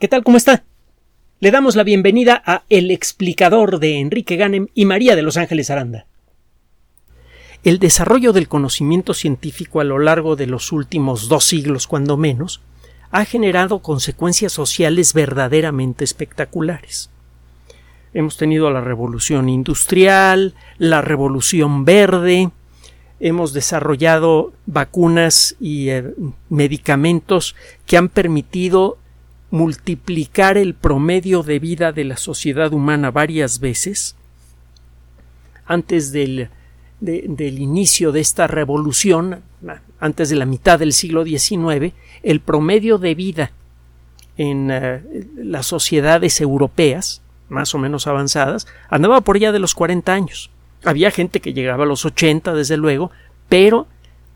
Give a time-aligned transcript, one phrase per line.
[0.00, 0.24] ¿Qué tal?
[0.24, 0.64] ¿Cómo está?
[1.38, 5.70] Le damos la bienvenida a El explicador de Enrique Ganem y María de Los Ángeles
[5.70, 6.06] Aranda.
[7.62, 12.60] El desarrollo del conocimiento científico a lo largo de los últimos dos siglos, cuando menos,
[13.12, 17.08] ha generado consecuencias sociales verdaderamente espectaculares.
[18.14, 22.50] Hemos tenido la revolución industrial, la revolución verde,
[23.20, 26.14] hemos desarrollado vacunas y eh,
[26.48, 27.54] medicamentos
[27.86, 28.98] que han permitido
[29.54, 34.16] multiplicar el promedio de vida de la sociedad humana varias veces,
[35.64, 36.48] antes del,
[36.98, 39.42] del inicio de esta revolución,
[40.00, 43.52] antes de la mitad del siglo XIX, el promedio de vida
[44.36, 45.00] en uh,
[45.36, 50.50] las sociedades europeas, más o menos avanzadas, andaba por allá de los 40 años.
[50.84, 53.12] Había gente que llegaba a los 80, desde luego,
[53.48, 53.86] pero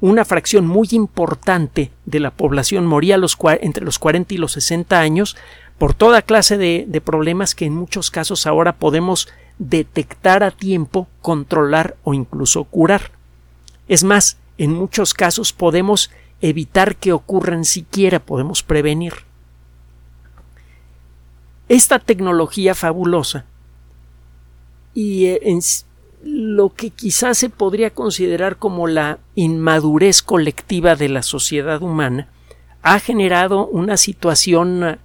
[0.00, 3.16] una fracción muy importante de la población moría
[3.60, 5.36] entre los 40 y los 60 años
[5.76, 11.08] por toda clase de, de, problemas que en muchos casos ahora podemos detectar a tiempo,
[11.20, 13.10] controlar o incluso curar.
[13.88, 19.14] Es más, en muchos casos podemos evitar que ocurran siquiera, podemos prevenir.
[21.68, 23.44] Esta tecnología fabulosa
[24.94, 25.60] y eh, en,
[26.22, 32.28] lo que quizás se podría considerar como la inmadurez colectiva de la sociedad humana
[32.82, 34.98] ha generado una situación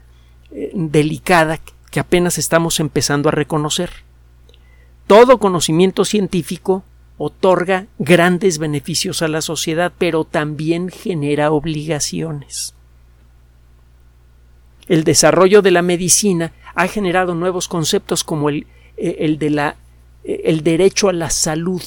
[0.51, 1.59] eh, delicada
[1.91, 3.91] que apenas estamos empezando a reconocer.
[5.07, 6.83] Todo conocimiento científico
[7.17, 12.73] otorga grandes beneficios a la sociedad, pero también genera obligaciones.
[14.87, 19.75] El desarrollo de la medicina ha generado nuevos conceptos como el, eh, el de la
[20.23, 21.83] el derecho a la salud.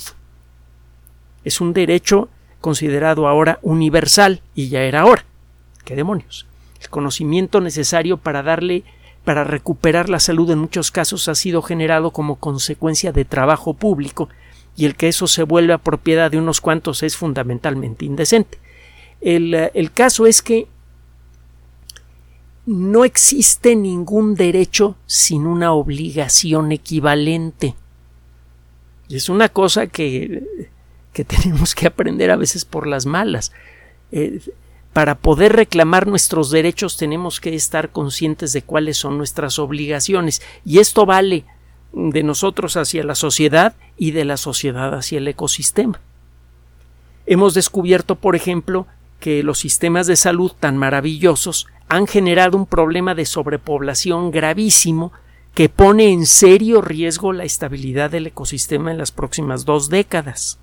[1.44, 2.28] Es un derecho
[2.60, 5.24] considerado ahora universal y ya era ahora.
[5.84, 6.46] ¿Qué demonios?
[6.80, 8.84] El conocimiento necesario para darle
[9.24, 14.28] para recuperar la salud en muchos casos ha sido generado como consecuencia de trabajo público
[14.76, 18.58] y el que eso se vuelva propiedad de unos cuantos es fundamentalmente indecente.
[19.20, 20.68] El, el caso es que
[22.66, 27.74] no existe ningún derecho sin una obligación equivalente.
[29.08, 30.42] Y es una cosa que,
[31.12, 33.52] que tenemos que aprender a veces por las malas.
[34.12, 34.40] Eh,
[34.92, 40.78] para poder reclamar nuestros derechos tenemos que estar conscientes de cuáles son nuestras obligaciones y
[40.78, 41.44] esto vale
[41.92, 46.00] de nosotros hacia la sociedad y de la sociedad hacia el ecosistema.
[47.26, 48.86] Hemos descubierto, por ejemplo,
[49.20, 55.12] que los sistemas de salud tan maravillosos han generado un problema de sobrepoblación gravísimo
[55.56, 60.58] que pone en serio riesgo la estabilidad del ecosistema en las próximas dos décadas.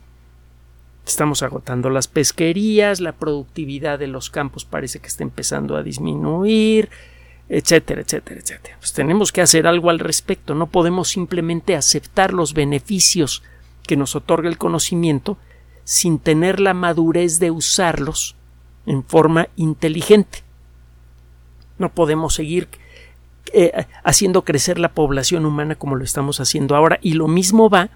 [1.03, 6.91] Estamos agotando las pesquerías, la productividad de los campos parece que está empezando a disminuir,
[7.49, 8.75] etcétera, etcétera, etcétera.
[8.77, 10.53] Pues tenemos que hacer algo al respecto.
[10.53, 13.41] No podemos simplemente aceptar los beneficios
[13.87, 15.39] que nos otorga el conocimiento
[15.85, 18.35] sin tener la madurez de usarlos
[18.85, 20.43] en forma inteligente.
[21.79, 22.67] No podemos seguir
[23.51, 26.99] eh, haciendo crecer la población humana como lo estamos haciendo ahora.
[27.01, 27.89] Y lo mismo va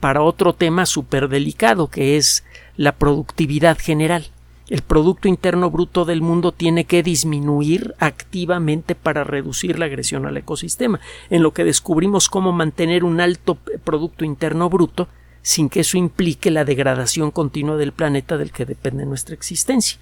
[0.00, 2.44] para otro tema súper delicado, que es
[2.76, 4.26] la productividad general.
[4.68, 10.36] El Producto Interno Bruto del mundo tiene que disminuir activamente para reducir la agresión al
[10.38, 15.08] ecosistema, en lo que descubrimos cómo mantener un alto Producto Interno Bruto
[15.42, 19.98] sin que eso implique la degradación continua del planeta del que depende nuestra existencia.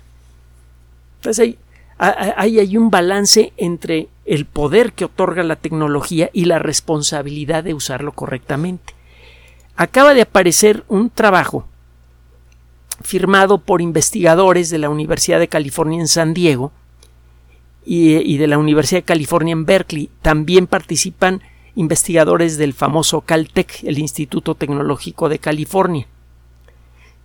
[1.16, 1.58] Entonces ahí,
[1.98, 8.12] hay un balance entre el poder que otorga la tecnología y la responsabilidad de usarlo
[8.12, 8.94] correctamente.
[9.76, 11.66] Acaba de aparecer un trabajo
[13.02, 16.72] firmado por investigadores de la Universidad de California en San Diego
[17.84, 20.10] y, de la Universidad de California en Berkeley.
[20.20, 21.42] También participan
[21.74, 26.06] investigadores del famoso Caltech, el Instituto Tecnológico de California.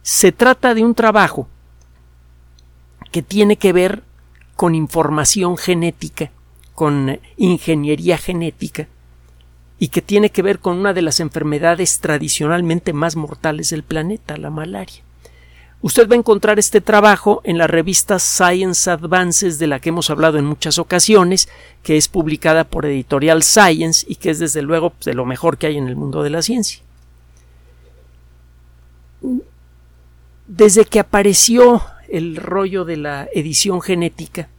[0.01, 1.47] Se trata de un trabajo
[3.11, 4.03] que tiene que ver
[4.57, 6.31] con información genética
[6.77, 8.87] con ingeniería genética
[9.79, 14.37] y que tiene que ver con una de las enfermedades tradicionalmente más mortales del planeta,
[14.37, 15.01] la malaria.
[15.81, 20.11] Usted va a encontrar este trabajo en la revista Science Advances de la que hemos
[20.11, 21.49] hablado en muchas ocasiones,
[21.81, 25.65] que es publicada por Editorial Science y que es desde luego de lo mejor que
[25.65, 26.83] hay en el mundo de la ciencia.
[30.45, 34.49] Desde que apareció el rollo de la edición genética,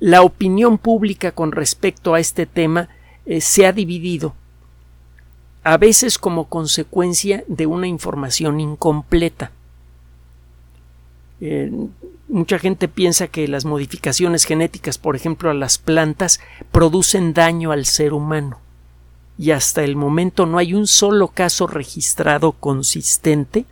[0.00, 2.88] la opinión pública con respecto a este tema
[3.26, 4.34] eh, se ha dividido,
[5.62, 9.52] a veces como consecuencia de una información incompleta.
[11.42, 11.70] Eh,
[12.28, 16.40] mucha gente piensa que las modificaciones genéticas, por ejemplo, a las plantas,
[16.72, 18.58] producen daño al ser humano.
[19.38, 23.66] Y hasta el momento no hay un solo caso registrado consistente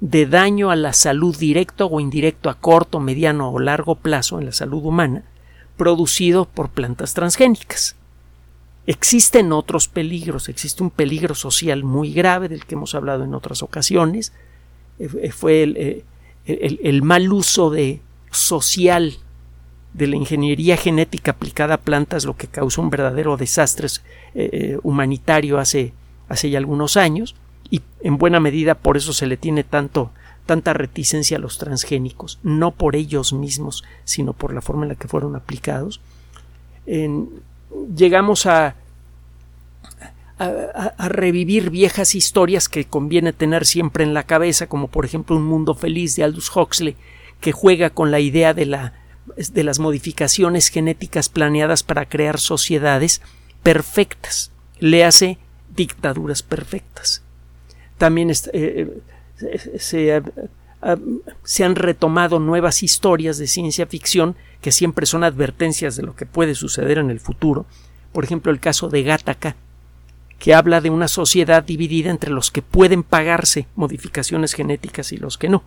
[0.00, 4.46] de daño a la salud directo o indirecto a corto, mediano o largo plazo en
[4.46, 5.24] la salud humana
[5.76, 7.96] producido por plantas transgénicas.
[8.86, 13.62] Existen otros peligros, existe un peligro social muy grave del que hemos hablado en otras
[13.62, 14.32] ocasiones,
[14.98, 16.04] eh, eh, fue eh,
[16.44, 18.00] el, mal uso de
[18.30, 19.14] social
[19.94, 23.88] de la ingeniería genética aplicada a plantas, lo que causó un verdadero desastre
[24.82, 25.92] humanitario hace,
[26.28, 27.34] hace ya algunos años,
[27.70, 30.10] y en buena medida por eso se le tiene tanto,
[30.46, 34.94] tanta reticencia a los transgénicos, no por ellos mismos, sino por la forma en la
[34.96, 36.00] que fueron aplicados.
[37.94, 38.74] llegamos a,
[40.38, 45.44] a, revivir viejas historias que conviene tener siempre en la cabeza, como por ejemplo Un
[45.44, 46.96] Mundo Feliz de Aldous Huxley,
[47.40, 48.94] que juega con la idea de, la,
[49.36, 53.20] de las modificaciones genéticas planeadas para crear sociedades
[53.62, 54.50] perfectas.
[54.78, 55.38] Le hace
[55.76, 57.22] dictaduras perfectas.
[58.00, 59.02] También eh,
[59.78, 60.22] se,
[61.44, 66.24] se, han retomado nuevas historias de ciencia ficción que siempre son advertencias de lo que
[66.24, 67.66] puede suceder en el futuro.
[68.14, 69.54] Por ejemplo, el caso de Gattaca,
[70.38, 75.36] que habla de una sociedad dividida entre los que pueden pagarse modificaciones genéticas y los
[75.36, 75.62] que no,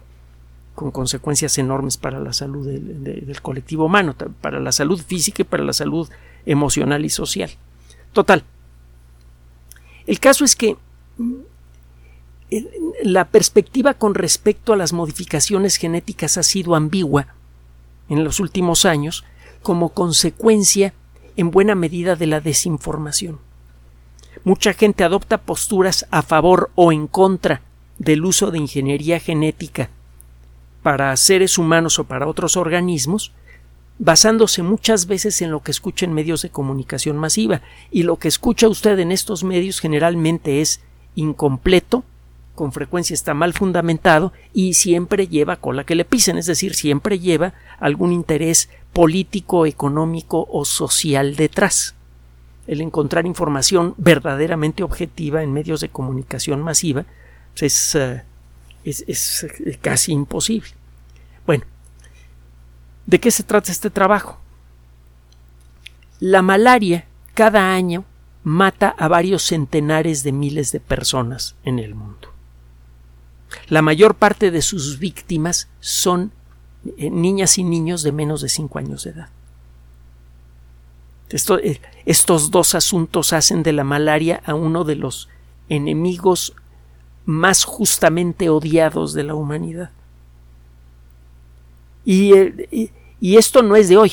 [0.73, 5.63] con consecuencias enormes para la salud del colectivo humano, para la salud física y para
[5.63, 6.09] la salud
[6.47, 7.51] emocional y social.
[8.11, 8.43] Total.
[10.07, 10.77] El caso es que
[13.03, 17.27] la perspectiva con respecto a las modificaciones genéticas ha sido ambigua
[18.09, 19.23] en los últimos años
[19.61, 20.93] como consecuencia
[21.35, 23.39] en buena medida de la desinformación.
[24.43, 27.61] Mucha gente adopta posturas a favor o en contra
[27.97, 29.89] del uso de ingeniería genética
[30.81, 33.31] para seres humanos o para otros organismos,
[33.99, 38.27] basándose muchas veces en lo que escucha en medios de comunicación masiva, y lo que
[38.27, 40.81] escucha usted en estos medios generalmente es
[41.15, 42.03] incompleto
[42.55, 47.19] con frecuencia está mal fundamentado y siempre lleva cola que le pisen, es decir, siempre
[47.19, 51.95] lleva algún interés político, económico o social detrás.
[52.67, 57.05] El encontrar información verdaderamente objetiva en medios de comunicación masiva
[57.57, 60.69] pues, es, es, es casi imposible.
[61.45, 61.65] Bueno,
[63.05, 64.39] ¿de qué se trata este trabajo?
[66.19, 68.05] La malaria cada año
[68.43, 72.32] mata a varios centenares de miles de personas en el mundo.
[73.69, 76.31] La mayor parte de sus víctimas son
[76.97, 79.29] eh, niñas y niños de menos de 5 años de edad.
[81.63, 85.29] Eh, estos dos asuntos hacen de la malaria a uno de los
[85.69, 86.53] enemigos
[87.25, 89.91] más justamente odiados de la humanidad.
[92.05, 94.11] Eh, y, esto no es de hoy.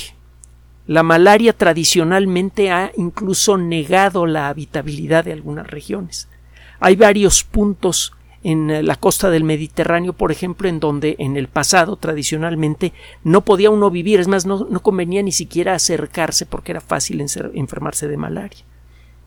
[0.87, 6.29] La malaria tradicionalmente ha incluso negado la habitabilidad de algunas regiones.
[6.79, 11.49] Hay varios puntos en eh, la costa del Mediterráneo, por ejemplo, en donde en el
[11.49, 12.93] pasado tradicionalmente
[13.23, 18.09] no podía uno vivir, es más, no, convenía ni siquiera acercarse porque era fácil enfermarse
[18.09, 18.65] de malaria.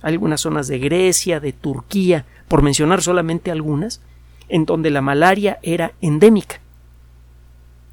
[0.01, 4.01] Hay algunas zonas de Grecia, de Turquía, por mencionar solamente algunas,
[4.49, 6.59] en donde la malaria era endémica.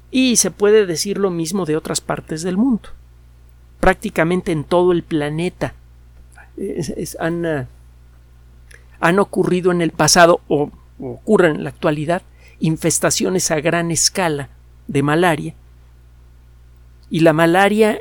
[0.09, 2.89] Y se puede decir lo mismo de otras partes del mundo.
[3.79, 5.73] Prácticamente en todo el planeta
[7.19, 7.67] han, eh,
[8.99, 10.69] han ocurrido en el pasado o
[11.01, 12.21] ocurren en la actualidad
[12.59, 14.49] infestaciones a gran escala
[14.87, 15.55] de malaria
[17.09, 17.99] y la malaria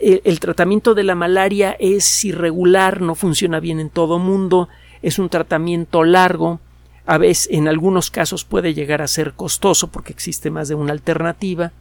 [0.00, 4.68] el, tratamiento de la malaria es irregular, no funciona bien en todo mundo,
[5.02, 6.60] es un tratamiento largo,
[7.06, 10.92] a veces en algunos casos puede llegar a ser costoso porque existe más de una
[10.92, 11.72] alternativa.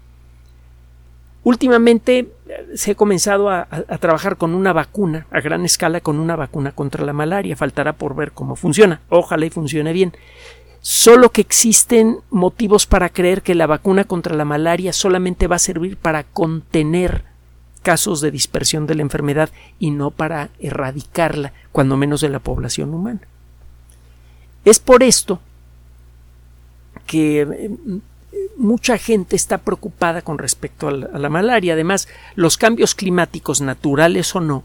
[1.45, 3.67] Últimamente eh, se ha comenzado a,
[3.99, 7.55] trabajar con una vacuna a gran escala con una vacuna contra la malaria.
[7.55, 9.01] Faltará por ver cómo funciona.
[9.09, 10.11] Ojalá y funcione bien.
[10.81, 15.59] Solo que existen motivos para creer que la vacuna contra la malaria solamente va a
[15.59, 17.23] servir para contener
[17.83, 22.91] casos de dispersión de la enfermedad y no para erradicarla, cuando menos de la población
[22.91, 23.21] humana.
[24.63, 25.39] Es por esto
[27.05, 27.69] que eh,
[28.57, 31.73] mucha gente está preocupada con respecto a la, malaria.
[31.73, 34.63] Además, los cambios climáticos, naturales o no,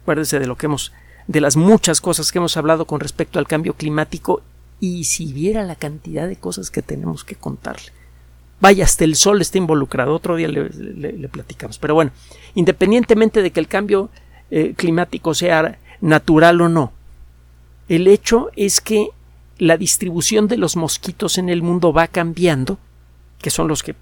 [0.00, 0.92] acuérdense de lo que hemos,
[1.26, 4.42] de las muchas cosas que hemos hablado con respecto al cambio climático,
[4.80, 7.92] y si viera la cantidad de cosas que tenemos que contarle.
[8.60, 10.14] Vaya, hasta el sol está involucrado.
[10.14, 11.78] Otro día le, platicamos.
[11.78, 12.10] Pero bueno,
[12.54, 14.10] independientemente de que el cambio
[14.50, 16.92] eh, climático sea natural o no,
[17.88, 19.08] el hecho es que
[19.62, 22.78] la distribución de los mosquitos en el mundo va cambiando
[23.40, 23.94] que son los que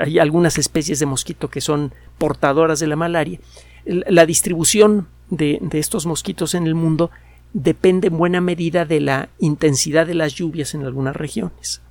[0.00, 3.40] hay algunas especies de mosquito que son portadoras de la malaria.
[3.84, 7.10] La distribución de, de estos mosquitos en el mundo
[7.52, 11.82] depende en buena medida de la intensidad de las lluvias en algunas regiones.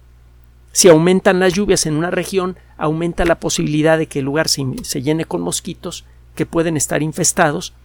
[0.72, 4.64] Si aumentan las lluvias en una región, aumenta la posibilidad de que el lugar se,
[5.04, 7.76] llene con mosquitos que pueden estar infestados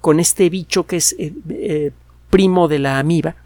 [0.00, 1.90] con este bicho que es eh, eh,
[2.30, 3.36] primo de la amiba.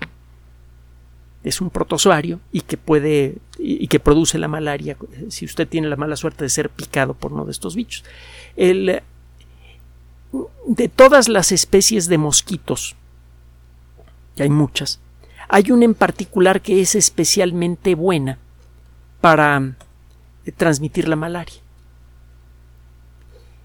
[1.44, 4.96] Es un protozoario y que puede y, que produce la malaria
[5.28, 8.04] si usted tiene la mala suerte de ser picado por uno de estos bichos.
[8.56, 9.02] de
[10.94, 12.96] todas las especies de mosquitos
[14.36, 15.00] y hay muchas,
[15.48, 18.38] hay una en particular que es especialmente buena
[19.20, 19.74] para
[20.44, 21.56] eh, transmitir la malaria.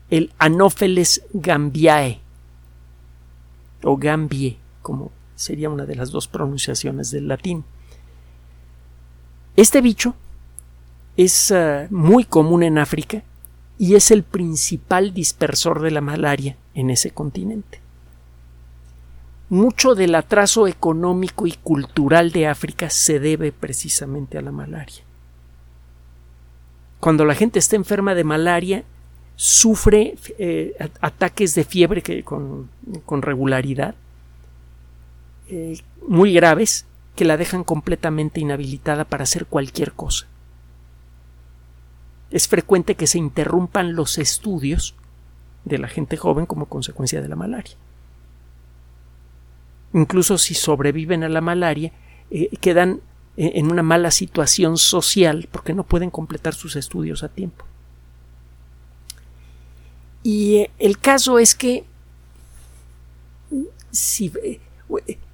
[0.10, 2.19] El Anopheles gambiae
[3.84, 7.63] o gambie, como sería una de las dos pronunciaciones del latín.
[9.56, 10.13] Este bicho
[11.15, 13.24] es eh, muy común en África
[13.79, 17.79] y es el principal dispersor de la malaria en ese continente
[19.50, 25.03] mucho del atraso económico y cultural de África se debe precisamente a la malaria.
[27.00, 28.84] Cuando la gente está enferma de malaria,
[29.36, 32.70] sufre eh, ataques de fiebre que, con,
[33.22, 33.96] regularidad,
[35.50, 36.86] eh, muy graves,
[37.16, 40.27] que la dejan completamente inhabilitada para hacer cualquier cosa.
[42.30, 44.96] Es frecuente que se interrumpan los estudios
[45.66, 47.75] de la gente joven como consecuencia de la malaria
[49.94, 51.92] incluso si sobreviven a la malaria,
[52.32, 53.01] eh, quedan
[53.36, 57.66] eh, en una mala situación social porque no pueden completar sus estudios a tiempo.
[60.24, 61.86] Y eh, el caso es que
[63.92, 64.32] si,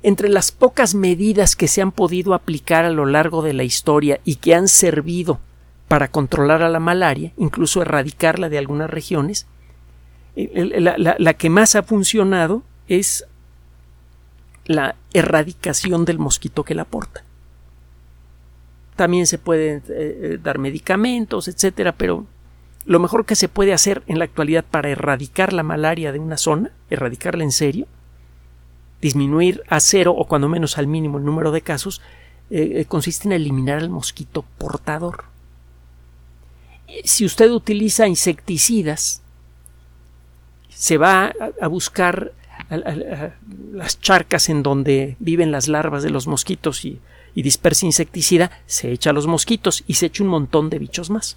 [0.02, 4.20] entre las pocas medidas que se han podido aplicar a lo largo de la historia
[4.24, 5.40] y que han servido
[5.88, 9.46] para controlar a la malaria, incluso erradicarla de algunas regiones,
[10.36, 13.26] la que más ha funcionado es
[14.66, 17.24] la erradicación del mosquito que la porta.
[18.96, 22.26] También se pueden eh, eh, dar medicamentos, etcétera, pero
[22.86, 26.38] lo mejor que se puede hacer en la actualidad para erradicar la malaria de una
[26.38, 27.88] zona, erradicarla en serio,
[29.04, 32.02] disminuir a cero o cuando menos al mínimo el número de casos,
[32.50, 35.26] eh, consiste en eliminar al mosquito portador.
[37.04, 39.22] Si usted utiliza insecticidas,
[40.70, 42.32] se va a buscar
[43.74, 47.02] las charcas en donde viven las larvas de los mosquitos y,
[47.36, 51.36] dispersa insecticida, se echa a los mosquitos y se echa un montón de bichos más.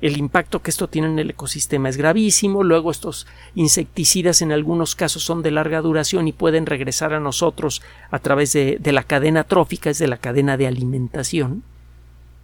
[0.00, 2.62] El impacto que esto tiene en el ecosistema es gravísimo.
[2.62, 7.80] Luego estos insecticidas en algunos casos son de larga duración y pueden regresar a nosotros
[8.10, 11.62] a través de, la cadena trófica, es de la cadena de alimentación.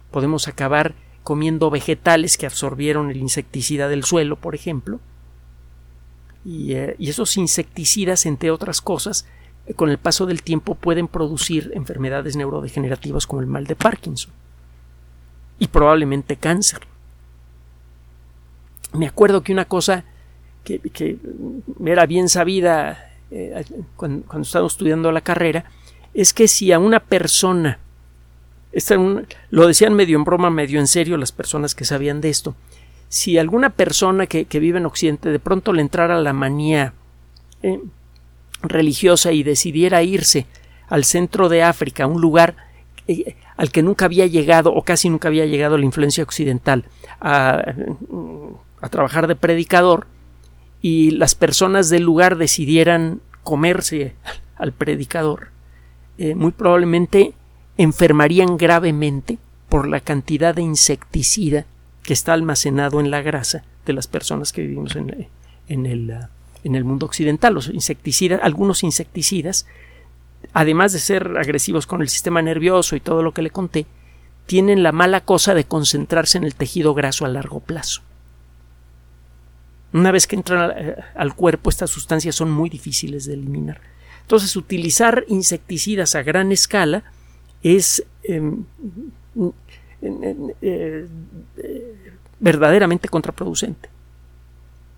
[0.09, 4.99] Podemos acabar comiendo vegetales que absorbieron el insecticida del suelo, por ejemplo,
[6.45, 9.27] eh, y, esos insecticidas, entre otras cosas,
[9.75, 14.33] con el paso del tiempo pueden producir enfermedades neurodegenerativas como el mal de Parkinson
[15.59, 16.81] y probablemente cáncer.
[18.93, 20.03] Me acuerdo que una cosa
[20.63, 21.17] que,
[21.85, 25.65] era bien sabida eh, cuando, cuando, estaba estudiando la carrera
[26.13, 27.79] es que si a una persona,
[29.49, 32.55] lo decían medio en broma, medio en serio las personas que sabían de esto,
[33.09, 36.93] si alguna persona que, vive en Occidente de pronto le entrara la manía
[37.61, 37.79] eh,
[38.63, 40.47] religiosa y decidiera irse
[40.87, 42.55] al centro de África, un lugar
[43.07, 46.85] eh, al que nunca había llegado o casi nunca había llegado la influencia occidental,
[47.21, 47.63] a,
[48.89, 50.07] trabajar de predicador,
[50.81, 54.15] y las personas del lugar decidieran comerse
[54.57, 55.49] al predicador,
[56.17, 57.33] eh, muy probablemente
[57.77, 59.37] enfermarían gravemente
[59.69, 61.65] por la cantidad de insecticida
[62.03, 65.27] que está almacenado en la grasa de las personas que vivimos en,
[65.67, 66.27] el, uh,
[66.63, 67.53] en el mundo occidental.
[67.53, 69.65] Los insecticidas, algunos insecticidas,
[70.53, 73.85] además de ser agresivos con el sistema nervioso y todo lo que le conté,
[74.45, 78.01] tienen la mala cosa de concentrarse en el tejido graso a largo plazo.
[79.93, 83.79] Una vez que entran eh, al cuerpo, estas sustancias son muy difíciles de eliminar.
[84.21, 87.03] Entonces, utilizar insecticidas a gran escala
[87.61, 88.65] es em,
[90.61, 91.07] eh,
[92.39, 93.89] verdaderamente contraproducente.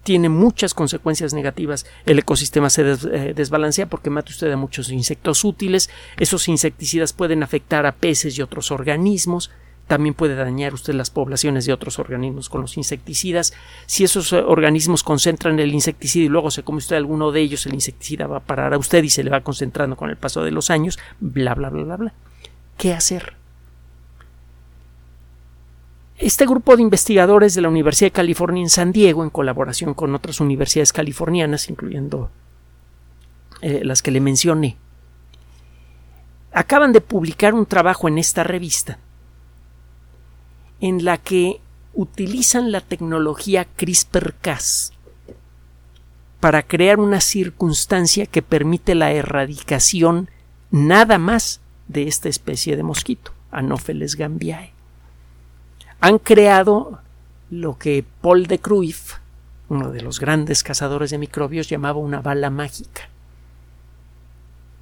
[0.03, 1.85] Tiene muchas consecuencias negativas.
[2.05, 5.89] El ecosistema se eh, desbalancea porque mata usted a muchos insectos útiles.
[6.19, 9.51] Esos insecticidas pueden afectar a peces y otros organismos.
[9.87, 13.53] También puede dañar usted las poblaciones de otros organismos con los insecticidas.
[13.85, 17.65] Si esos eh, organismos concentran el insecticida y luego se come usted alguno de ellos,
[17.67, 20.43] el insecticida va a parar a usted y se le va concentrando con el paso
[20.43, 20.97] de los años.
[21.19, 22.13] Bla, bla, bla, bla, bla.
[22.77, 23.35] ¿Qué hacer?
[26.17, 30.15] Este grupo de investigadores de la Universidad de California en San Diego, en colaboración con
[30.15, 32.31] otras universidades californianas, incluyendo
[33.61, 34.77] eh, las que le mencioné,
[36.51, 38.97] acaban de publicar un trabajo en esta revista
[40.81, 41.61] en la que
[41.93, 44.93] utilizan la tecnología CRISPR-Cas
[46.39, 50.29] para crear una circunstancia que permite la erradicación
[50.71, 54.75] nada más de esta especie de mosquito, Anopheles gambiae
[56.05, 56.99] han creado
[57.49, 59.13] lo que Paul de Cruyff,
[59.69, 63.09] uno de los grandes cazadores de microbios, llamaba una bala mágica.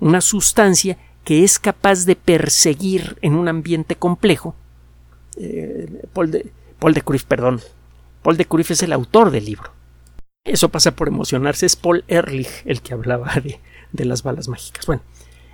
[0.01, 4.53] Una sustancia que es capaz de perseguir en un ambiente complejo.
[5.37, 7.61] Eh, Paul, de, Paul de Cruyff, perdón.
[8.21, 9.71] Paul de Cruyff es el autor del libro.
[10.45, 11.65] Eso pasa por emocionarse.
[11.65, 13.33] Es Paul Ehrlich el que hablaba
[13.91, 14.85] de, las balas mágicas.
[14.85, 15.01] Bueno,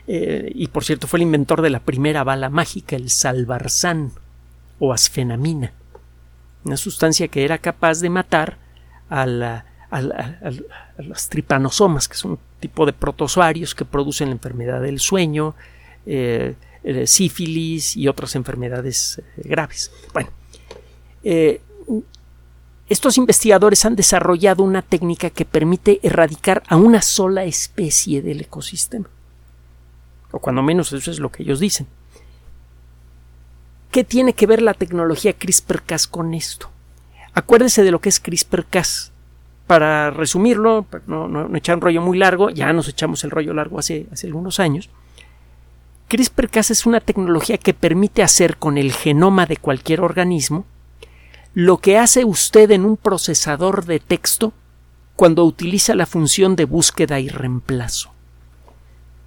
[0.08, 4.12] eh, y por cierto, fue el inventor de la primera bala mágica, el Salvarsan
[4.80, 5.74] o asfenamina,
[6.64, 8.58] una sustancia que era capaz de matar
[9.10, 9.26] a,
[10.98, 15.56] los tripanosomas, que son un tipo de protozoarios que producen la enfermedad del sueño,
[16.06, 19.92] eh, eh, sífilis y otras enfermedades eh, graves.
[20.14, 20.30] Bueno,
[22.88, 29.08] estos investigadores han desarrollado una técnica que permite erradicar a una sola especie del ecosistema.
[30.32, 31.88] O cuando menos eso es lo que ellos dicen.
[33.92, 36.70] ¿Qué tiene que ver la tecnología CRISPR-Cas con esto?
[37.34, 39.12] Acuérdese de lo que es CRISPR-Cas.
[39.66, 43.78] Para resumirlo, no, no, echar un rollo muy largo, ya nos echamos el rollo largo
[43.78, 44.90] hace, hace algunos años.
[46.10, 50.66] CRISPR-Cas es una tecnología que permite hacer con el genoma de cualquier organismo
[51.54, 54.52] lo que hace usted en un procesador de texto
[55.16, 58.12] cuando utiliza la función de búsqueda y reemplazo.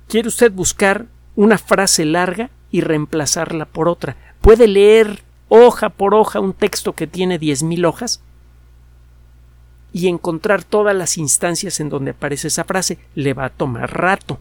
[0.08, 4.16] ¿Quiere usted buscar una frase larga y reemplazarla por otra?
[4.42, 8.20] puede leer hoja por hoja un texto que tiene 10.000 hojas
[9.92, 12.98] y encontrar todas las instancias en donde aparece esa frase.
[13.14, 14.38] Le va a tomar rato.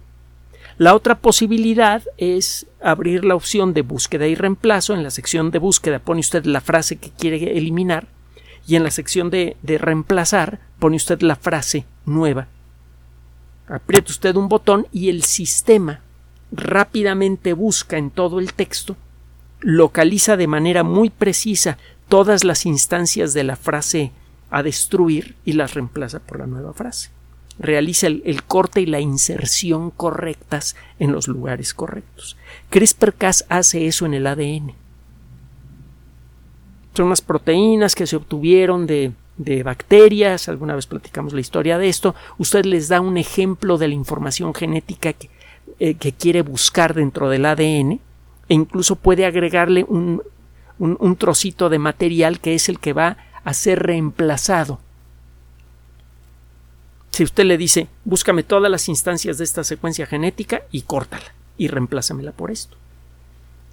[0.82, 4.96] La otra posibilidad es abrir la opción de búsqueda y reemplazo.
[4.96, 8.08] En la sección de búsqueda pone usted la frase que quiere eliminar
[8.66, 12.48] y en la sección de, de reemplazar pone usted la frase nueva.
[13.68, 16.00] Aprieta usted un botón y el sistema
[16.52, 18.98] rápidamente busca en todo el texto
[19.60, 24.14] localiza de manera muy precisa todas las instancias de la frase
[24.50, 27.12] a destruir y las reemplaza por la nueva frase.
[27.60, 32.38] Realiza el, corte y la inserción correctas en los lugares correctos.
[32.70, 34.74] CRISPR-Cas hace eso en el ADN.
[36.94, 39.14] Son unas proteínas que se obtuvieron de,
[39.64, 43.96] bacterias, alguna vez platicamos la historia de esto, usted les da un ejemplo de la
[43.96, 45.30] información genética que,
[45.80, 48.00] eh, que quiere buscar dentro del ADN
[48.50, 50.22] e incluso puede agregarle un,
[50.82, 54.80] un, trocito de material que es el que va a ser reemplazado.
[57.12, 61.68] Si usted le dice, búscame todas las instancias de esta secuencia genética y córtala y
[61.68, 62.78] reemplázamela por esto.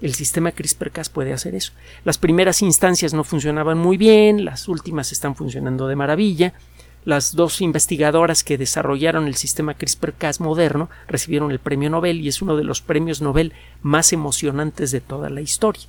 [0.01, 1.73] El sistema CRISPR-Cas puede hacer eso.
[2.05, 6.53] Las primeras instancias no funcionaban muy bien, las últimas están funcionando de maravilla.
[7.05, 12.41] Las dos investigadoras que desarrollaron el sistema CRISPR-Cas moderno recibieron el premio Nobel y es
[12.41, 15.85] uno de los premios Nobel más emocionantes de toda la historia,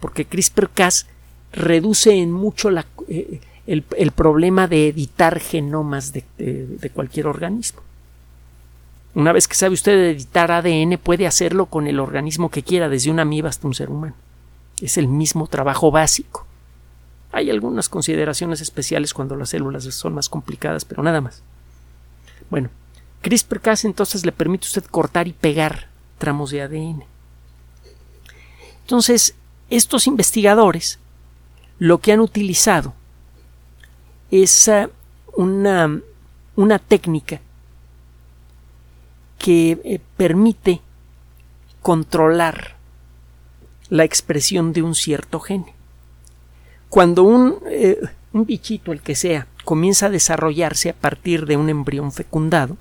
[0.00, 1.06] porque CRISPR-Cas
[1.52, 2.70] reduce en mucho
[3.08, 7.80] eh, el, problema de editar genomas de, cualquier organismo.
[9.14, 13.12] Una vez que sabe usted editar ADN, puede hacerlo con el organismo que quiera, desde
[13.12, 14.14] una amiba hasta un ser humano.
[14.80, 16.46] Es el mismo trabajo básico.
[17.30, 21.42] Hay algunas consideraciones especiales cuando las células son más complicadas, pero nada más.
[22.50, 22.70] Bueno,
[23.22, 25.86] CRISPR-Cas entonces le permite a usted cortar y pegar
[26.18, 27.04] tramos de ADN.
[28.82, 29.36] Entonces,
[29.68, 30.98] estos investigadores
[31.78, 32.94] lo que han utilizado
[34.30, 34.90] es ah,
[35.36, 36.00] una,
[36.56, 37.40] una técnica
[39.38, 40.80] que eh, permite
[41.82, 42.76] controlar
[43.88, 45.66] la expresión de un cierto gen.
[46.88, 47.98] Cuando un, eh,
[48.32, 52.76] un bichito, el que sea, comienza a desarrollarse a partir de un embrión fecundado,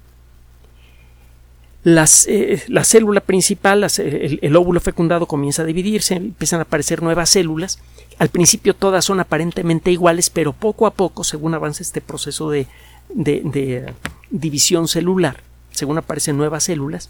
[1.84, 7.02] las, eh, la célula principal, el, el, óvulo fecundado comienza a dividirse, empiezan a aparecer
[7.02, 7.80] nuevas células.
[8.18, 12.68] Al principio todas son aparentemente iguales, pero poco a poco, según avanza este proceso de,
[13.10, 13.94] de
[14.30, 17.10] división celular, según aparecen nuevas células,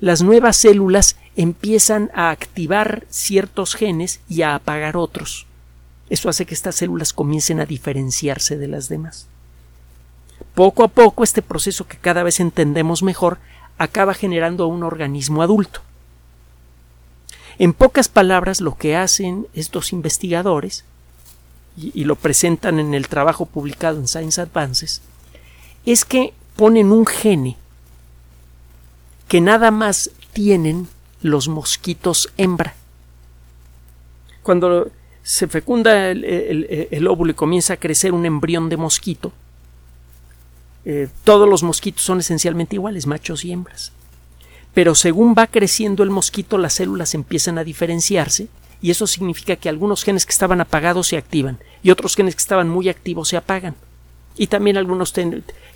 [0.00, 5.46] las nuevas células empiezan a activar ciertos genes y a apagar otros.
[6.10, 9.28] Eso hace que estas células comiencen a diferenciarse de las demás.
[10.54, 13.38] Poco a poco este proceso que cada vez entendemos mejor
[13.78, 15.80] acaba generando un organismo adulto.
[17.58, 20.84] En pocas palabras, lo que hacen estos investigadores
[21.76, 25.02] y, lo presentan en el trabajo publicado en Science Advances,
[25.86, 27.56] es que ponen un gene
[29.28, 30.88] que nada más tienen
[31.22, 32.74] los mosquitos hembra.
[34.42, 34.90] Cuando
[35.22, 39.32] se fecunda el, óvulo y comienza a crecer un embrión de mosquito,
[40.84, 43.92] eh, todos los mosquitos son esencialmente iguales, machos y hembras.
[44.74, 48.48] Pero según va creciendo el mosquito, las células empiezan a diferenciarse
[48.82, 52.42] y eso significa que algunos genes que estaban apagados se activan y otros genes que
[52.42, 53.74] estaban muy activos se apagan.
[54.36, 55.14] Y también algunos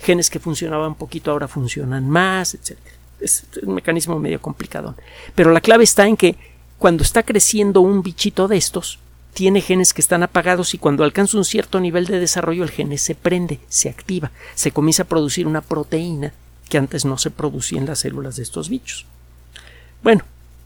[0.01, 2.77] genes que funcionaban un poquito ahora funcionan más, etc.
[3.21, 4.95] Es un mecanismo medio complicado.
[5.33, 6.35] Pero la clave está en que
[6.77, 8.99] cuando está creciendo un bichito de estos,
[9.33, 12.97] tiene genes que están apagados y cuando alcanza un cierto nivel de desarrollo el gene
[12.97, 16.33] se prende, se activa, se comienza a producir una proteína
[16.67, 19.05] que antes no se producía en las células de estos bichos.
[20.03, 20.23] Bueno,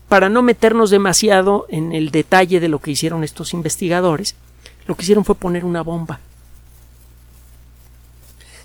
[0.09, 4.35] para no meternos demasiado en el detalle de lo que hicieron estos investigadores,
[4.85, 6.19] lo que hicieron fue poner una bomba.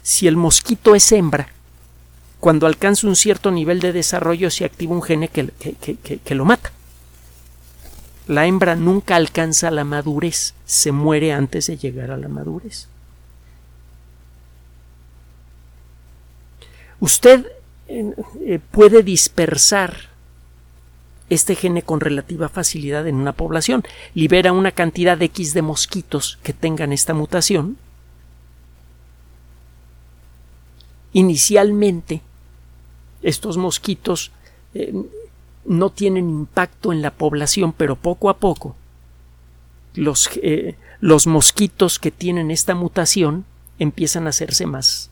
[0.02, 1.48] Si el mosquito es hembra,
[2.40, 6.70] cuando alcanza un cierto nivel de desarrollo se activa un gene que, que, lo mata.
[8.28, 12.86] La hembra nunca alcanza la madurez, se muere antes de llegar a la madurez.
[17.00, 17.46] Usted
[17.88, 20.10] eh, puede dispersar
[21.30, 23.82] este gene con relativa facilidad en una población.
[24.14, 27.78] Libera una cantidad de X de mosquitos que tengan esta mutación.
[31.14, 32.20] Inicialmente,
[33.22, 34.32] estos mosquitos
[34.74, 34.92] eh,
[35.68, 38.74] no tienen impacto en la población, pero poco a poco
[39.94, 43.44] los, eh, los mosquitos que tienen esta mutación
[43.78, 45.10] empiezan a hacerse más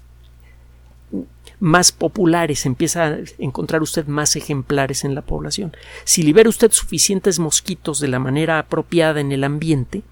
[1.59, 5.75] más populares, empieza a encontrar usted más ejemplares en la población.
[6.05, 10.03] Si libera usted suficientes mosquitos de la manera apropiada en el ambiente,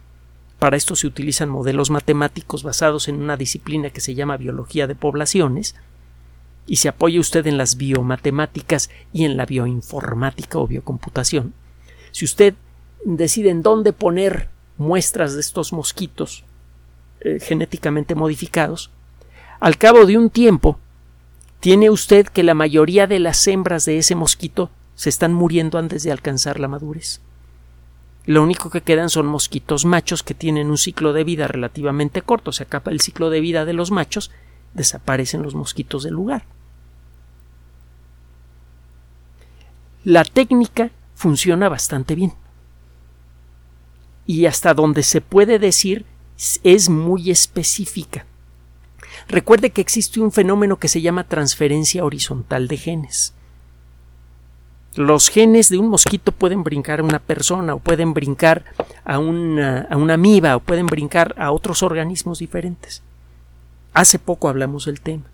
[0.59, 4.95] para esto se utilizan modelos matemáticos basados en una disciplina que se llama biología de
[4.95, 5.75] poblaciones,
[6.67, 11.53] y se apoya usted en las biomatemáticas y en la bioinformática o biocomputación.
[12.13, 12.55] Si usted
[13.05, 14.49] decide en dónde poner
[14.79, 16.45] muestras de estos mosquitos
[17.21, 18.91] eh, genéticamente modificados,
[19.61, 20.79] al cabo de un tiempo
[21.61, 26.03] tiene usted que la mayoría de las hembras de ese mosquito se están muriendo antes
[26.03, 27.21] de alcanzar la madurez.
[28.27, 32.53] Lo único que quedan son mosquitos machos que tienen un ciclo de vida relativamente corto.
[32.53, 34.31] Se acaba el ciclo de vida de los machos,
[34.75, 36.45] desaparecen los mosquitos del lugar.
[40.05, 42.35] La técnica funciona bastante bien.
[44.27, 46.05] Y hasta donde se puede decir
[46.63, 48.27] es muy específica.
[49.29, 53.33] Recuerde que existe un fenómeno que se llama transferencia horizontal de genes.
[54.97, 58.65] Los genes de un mosquito pueden brincar a una persona o pueden brincar
[59.05, 63.03] a una, a una amiba o pueden brincar a otros organismos diferentes.
[63.95, 65.25] Hace poco hablamos del tema.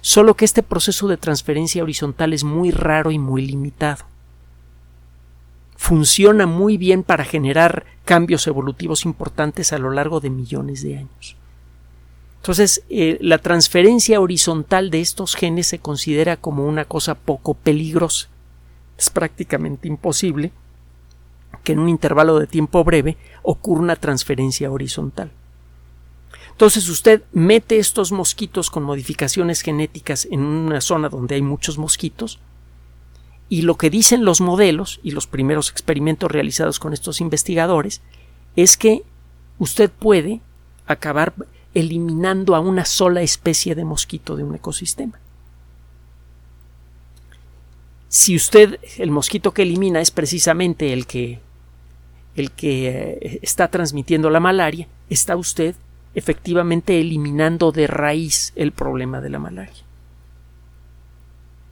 [0.00, 4.04] Solo que este proceso de transferencia horizontal es muy raro y muy limitado.
[5.76, 11.36] Funciona muy bien para generar cambios evolutivos importantes a lo largo de millones de años.
[12.36, 18.28] Entonces, eh, la transferencia horizontal de estos genes se considera como una cosa poco peligrosa.
[18.96, 20.52] Es prácticamente imposible
[21.62, 25.30] que en un intervalo de tiempo breve ocurra una transferencia horizontal.
[26.58, 32.40] Entonces usted mete estos mosquitos con modificaciones genéticas en una zona donde hay muchos mosquitos
[33.48, 38.00] y lo que dicen los modelos y los primeros experimentos realizados con estos investigadores
[38.56, 39.04] es que
[39.60, 40.40] usted puede
[40.88, 41.32] acabar
[41.74, 45.20] eliminando a una sola especie de mosquito de un ecosistema.
[48.08, 51.38] Si usted, el mosquito que elimina es precisamente el que,
[52.34, 55.76] el que eh, está transmitiendo la malaria, está usted
[56.18, 59.84] efectivamente eliminando de raíz el problema de la malaria.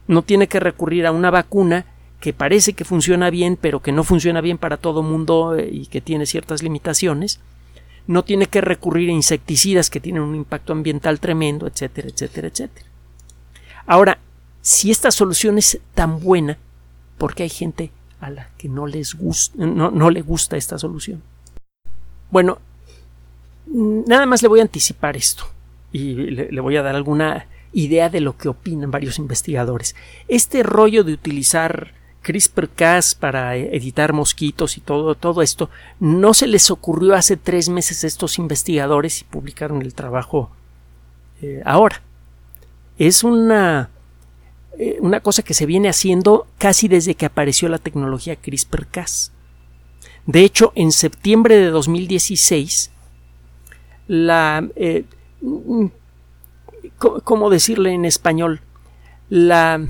[0.07, 1.85] No tiene que recurrir a una vacuna
[2.19, 5.85] que parece que funciona bien, pero que no funciona bien para todo mundo eh, y
[5.85, 7.39] que tiene ciertas limitaciones,
[8.07, 12.87] no tiene que recurrir a insecticidas que tienen un impacto ambiental tremendo, etcétera, etcétera, etcétera.
[13.85, 14.17] Ahora,
[14.61, 16.57] si esta solución es tan buena,
[17.17, 19.15] ¿por qué hay gente a la que no les
[19.55, 21.21] no, le gusta esta solución?
[22.31, 22.59] Bueno,
[23.67, 25.45] nada más le voy a anticipar esto
[25.91, 29.95] y le voy a dar alguna idea de lo que opinan varios investigadores.
[30.27, 31.93] Este rollo de utilizar
[32.27, 38.03] CRISPR-Cas para editar mosquitos y todo, todo esto, no se les ocurrió hace tres meses
[38.03, 40.51] a estos investigadores y publicaron el trabajo
[41.41, 42.01] eh, ahora.
[42.97, 43.91] Es una,
[44.77, 49.31] eh, una cosa que se viene haciendo casi desde que apareció la tecnología CRISPR-Cas.
[50.25, 52.91] De hecho, en septiembre de 2016,
[54.07, 54.67] la...
[54.75, 55.05] Eh,
[56.97, 58.61] ¿Cómo decirle en español?
[59.29, 59.85] La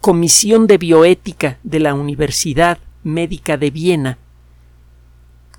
[0.00, 4.18] Comisión de Bioética de la Universidad Médica de Viena,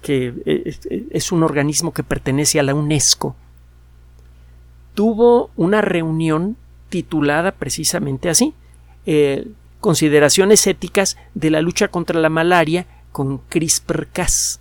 [0.02, 3.36] que eh, es un organismo que pertenece a la UNESCO,
[4.94, 6.56] tuvo una reunión
[6.89, 8.54] titulada precisamente así,
[9.06, 9.48] eh,
[9.82, 14.61] Consideraciones éticas de la lucha contra la malaria con CRISPR-Cas,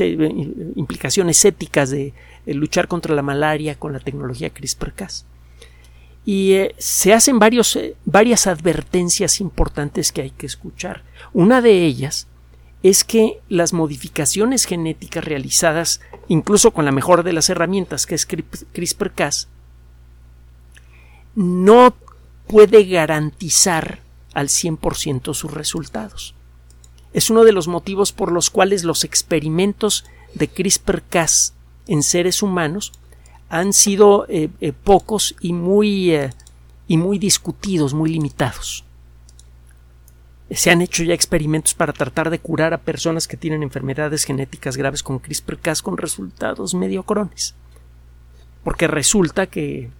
[0.00, 2.12] implicaciones éticas de,
[2.46, 5.24] luchar contra la malaria con la tecnología CRISPR-Cas.
[6.26, 11.02] Y eh, se hacen varios, eh, varias advertencias importantes que hay que escuchar.
[11.32, 12.26] Una de ellas
[12.82, 18.26] es que las modificaciones genéticas realizadas, incluso con la mejor de las herramientas que es
[18.26, 19.48] CRISPR-Cas,
[21.34, 21.94] no
[22.46, 24.00] puede garantizar
[24.34, 26.34] al 100% sus resultados.
[27.14, 31.54] Es uno de los motivos por los cuales los experimentos de CRISPR-Cas
[31.86, 32.92] en seres humanos
[33.48, 36.32] han sido eh, eh, pocos y muy, eh,
[36.88, 38.84] y muy discutidos, muy limitados.
[40.50, 44.76] Se han hecho ya experimentos para tratar de curar a personas que tienen enfermedades genéticas
[44.76, 47.54] graves con CRISPR-Cas con resultados mediocrones.
[48.62, 49.90] Porque resulta que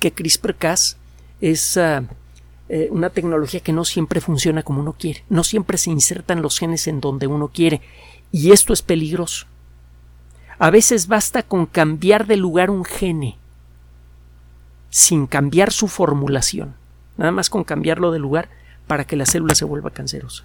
[0.00, 0.96] que CRISPR-Cas
[1.40, 2.04] es ah,
[2.68, 6.58] eh, una tecnología que no siempre funciona como uno quiere, no siempre se insertan los
[6.58, 7.80] genes en donde uno quiere,
[8.32, 9.46] y esto es peligroso.
[10.58, 13.38] A veces basta con cambiar de lugar un gene
[14.90, 16.74] sin cambiar su formulación,
[17.16, 18.48] nada más con cambiarlo de lugar
[18.86, 20.44] para que la célula se vuelva cancerosa,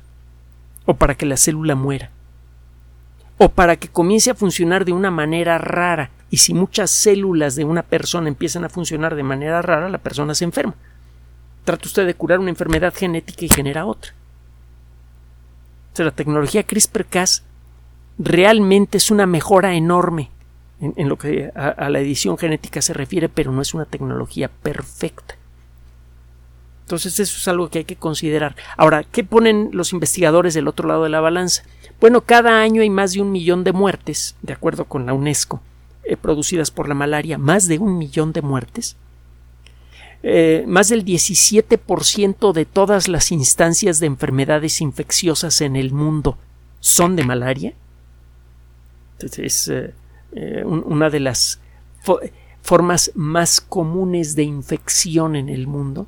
[0.85, 2.11] o para que la célula muera,
[3.37, 7.63] o para que comience a funcionar de una manera rara, y si muchas células de
[7.63, 10.75] una persona empiezan a funcionar de manera rara, la persona se enferma.
[11.63, 14.13] Trata usted de curar una enfermedad genética y genera otra.
[15.97, 17.43] la tecnología CRISPR-Cas
[18.17, 20.31] realmente es una mejora enorme
[20.81, 25.35] en, lo que a, la edición genética se refiere, pero no es una tecnología perfecta.
[26.85, 28.55] Entonces eso es algo que hay que considerar.
[28.77, 31.63] Ahora, ¿qué ponen los investigadores del otro lado de la balanza?
[31.99, 35.61] Bueno, cada año hay más de un millón de muertes, de acuerdo con la UNESCO,
[36.03, 38.97] eh, producidas por la malaria, más de un millón de muertes.
[40.23, 46.37] Eh, más del 17% de todas las instancias de enfermedades infecciosas en el mundo
[46.79, 47.73] son de malaria.
[49.19, 49.93] es eh,
[50.63, 51.59] una de las
[52.61, 56.07] formas más comunes de infección en el mundo.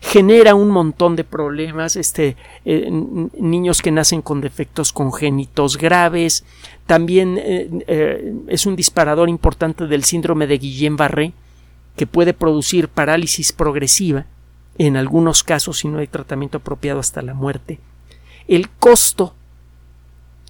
[0.00, 6.44] Genera un montón de problemas, este, eh, niños que nacen con defectos congénitos graves,
[6.86, 11.32] también eh, eh, es un disparador importante del síndrome de Guillain-Barré,
[11.96, 14.26] que puede producir parálisis progresiva,
[14.78, 17.80] en algunos casos si no hay tratamiento apropiado hasta la muerte.
[18.46, 19.34] El costo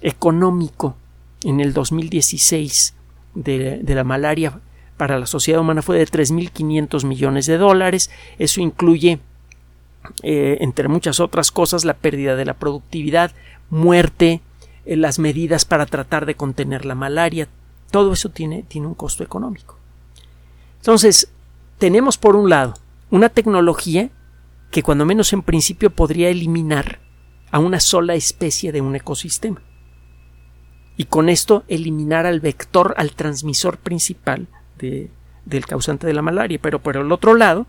[0.01, 0.95] económico
[1.43, 2.93] en el 2016
[3.35, 4.59] de, de la malaria
[4.97, 8.09] para la sociedad humana fue de 3.500 millones de dólares.
[8.37, 9.19] Eso incluye
[10.23, 13.31] eh, entre muchas otras cosas, la pérdida de la productividad,
[13.69, 14.41] muerte,
[14.85, 17.47] eh, las medidas para tratar de contener la malaria,
[17.91, 19.77] todo eso tiene, tiene un costo económico.
[20.77, 21.29] Entonces,
[21.77, 22.73] tenemos por un lado
[23.09, 24.09] una tecnología
[24.71, 26.99] que cuando menos en principio podría eliminar
[27.51, 29.61] a una sola especie de un ecosistema.
[30.97, 36.59] Y con esto eliminar al vector, al transmisor principal del causante de la malaria.
[36.61, 37.67] Pero por el otro lado,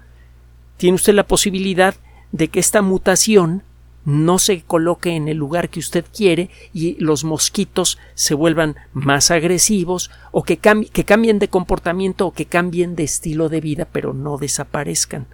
[0.78, 1.94] tiene usted la posibilidad
[2.32, 3.62] de que esta mutación
[4.08, 9.30] no se coloque en el lugar que usted quiere y los mosquitos se vuelvan más
[9.30, 14.38] agresivos o que, cambien de comportamiento o que cambien de estilo de vida pero no
[14.38, 15.26] desaparezcan.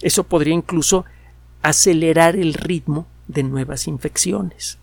[0.00, 1.04] Eso podría incluso
[1.60, 4.78] acelerar el ritmo de nuevas infecciones.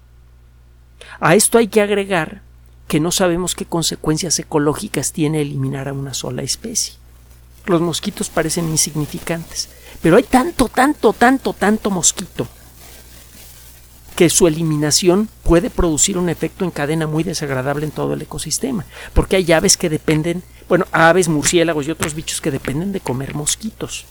[1.19, 2.43] A esto hay que agregar
[2.87, 6.93] que no sabemos qué consecuencias ecológicas tiene eliminar a una sola especie.
[7.65, 9.69] Los mosquitos parecen insignificantes,
[10.03, 12.47] pero hay tanto, tanto, tanto, tanto mosquito
[14.17, 18.83] que su eliminación puede producir un efecto en cadena muy desagradable en todo el ecosistema,
[19.13, 23.35] porque hay aves que dependen, bueno, aves, murciélagos y otros bichos que dependen de comer
[23.35, 24.05] mosquitos.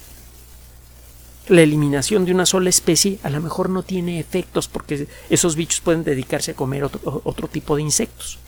[1.49, 5.81] La eliminación de una sola especie a lo mejor no tiene efectos porque esos bichos
[5.81, 8.39] pueden dedicarse a comer otro, tipo de insectos.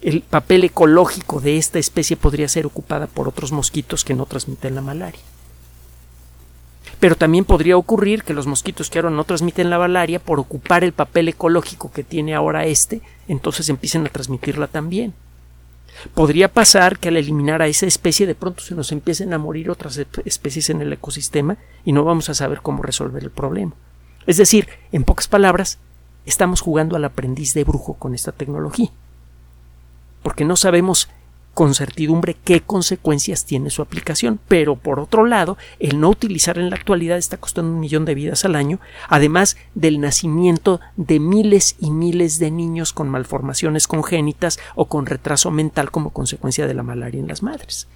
[0.00, 4.76] El papel ecológico de esta especie podría ser ocupada por otros mosquitos que no transmiten
[4.76, 5.20] la malaria.
[6.98, 10.84] Pero también podría ocurrir que los mosquitos que ahora no transmiten la malaria, por ocupar
[10.84, 15.14] el papel ecológico que tiene ahora este, entonces empiecen a transmitirla también.
[16.14, 19.70] Podría pasar que al eliminar a esa especie de pronto se nos empiecen a morir
[19.70, 23.72] otras especies en el ecosistema y no vamos a saber cómo resolver el problema.
[24.26, 25.78] Es decir, en pocas palabras,
[26.26, 28.90] estamos jugando al aprendiz de brujo con esta tecnología.
[30.22, 31.08] Porque no sabemos
[31.54, 34.38] con certidumbre qué consecuencias tiene su aplicación.
[34.48, 38.14] Pero por otro lado, el no utilizar en la actualidad está costando un millón de
[38.14, 44.58] vidas al año, además del nacimiento de miles y miles de niños con malformaciones congénitas
[44.74, 47.88] o con retraso mental como consecuencia de la malaria en las madres.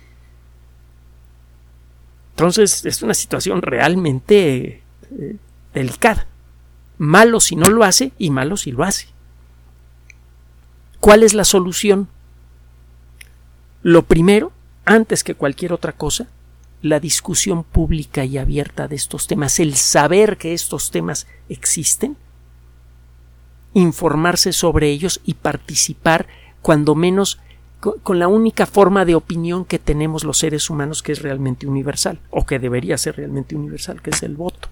[2.31, 4.83] Entonces es una situación realmente
[5.17, 5.37] eh,
[5.73, 6.27] delicada.
[6.99, 9.09] Malo si no lo hace y malo si lo hace.
[10.99, 12.09] ¿Cuál es la solución?
[13.85, 14.51] Lo primero,
[14.87, 16.27] antes que cualquier otra cosa,
[16.81, 22.17] la discusión pública y abierta de estos temas, el saber que estos temas existen,
[23.75, 26.27] informarse sobre ellos y participar,
[26.63, 27.39] cuando menos
[28.03, 32.19] con la única forma de opinión que tenemos los seres humanos que es realmente universal,
[32.31, 34.71] o que debería ser realmente universal, que es el voto.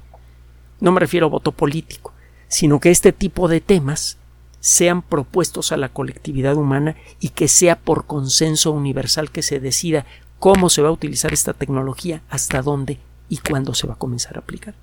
[0.80, 2.14] No me refiero a voto político,
[2.48, 4.16] sino que este tipo de temas
[4.62, 10.06] sean propuestos a la colectividad humana y que sea por consenso universal que se decida
[10.38, 14.36] cómo se va a utilizar esta tecnología, hasta dónde y cuándo se va a comenzar
[14.36, 14.74] a aplicar.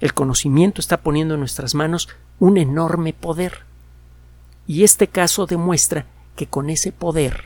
[0.00, 2.08] El conocimiento está poniendo en nuestras manos
[2.40, 3.60] un enorme poder.
[4.66, 7.44] Y este caso demuestra que con ese poder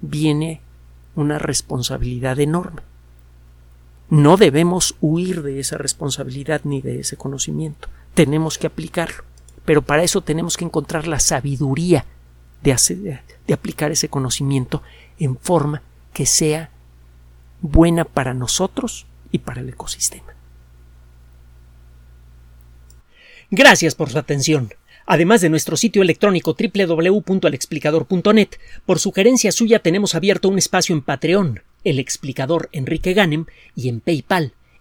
[0.00, 0.62] viene
[1.14, 2.82] una responsabilidad enorme.
[4.10, 7.88] No debemos huir de esa responsabilidad ni de ese conocimiento.
[8.14, 9.22] Tenemos que aplicarlo
[9.66, 12.06] pero para eso tenemos que encontrar la sabiduría
[12.62, 14.82] de, de aplicar ese conocimiento
[15.18, 15.82] en forma
[16.14, 16.70] que sea
[17.60, 20.32] buena para nosotros y para el ecosistema.
[23.50, 24.72] Gracias por su atención.
[25.06, 28.48] Además de nuestro sitio electrónico www.alexplicador.net,
[28.84, 34.00] por sugerencia suya tenemos abierto un espacio en Patreon, el explicador Enrique Ganem, y en
[34.00, 34.54] PayPal,